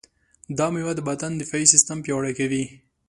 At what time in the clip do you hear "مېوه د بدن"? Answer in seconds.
0.73-1.31